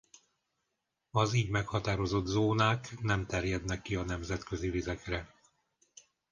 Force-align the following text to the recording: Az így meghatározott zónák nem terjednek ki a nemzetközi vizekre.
Az 1.11 1.33
így 1.33 1.49
meghatározott 1.49 2.25
zónák 2.25 2.95
nem 3.01 3.25
terjednek 3.25 3.81
ki 3.81 3.95
a 3.95 4.03
nemzetközi 4.03 4.69
vizekre. 4.69 5.33